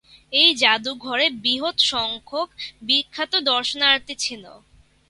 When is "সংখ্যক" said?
1.91-2.47